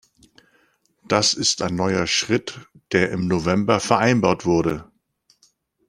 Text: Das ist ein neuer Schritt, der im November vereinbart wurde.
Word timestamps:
Das 1.07 1.35
ist 1.35 1.61
ein 1.61 1.75
neuer 1.75 2.07
Schritt, 2.07 2.59
der 2.91 3.11
im 3.11 3.27
November 3.27 3.79
vereinbart 3.79 4.47
wurde. 4.47 4.89